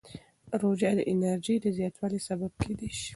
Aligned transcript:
روژه 0.61 0.91
د 0.97 0.99
انرژۍ 1.11 1.55
د 1.61 1.65
زیاتوالي 1.77 2.19
سبب 2.27 2.51
کېدای 2.61 2.91
شي. 2.99 3.09